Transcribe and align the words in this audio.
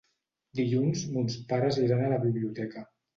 Dilluns 0.59 1.03
mons 1.17 1.35
pares 1.51 1.77
iran 1.83 2.01
a 2.07 2.09
la 2.15 2.17
biblioteca. 2.25 2.85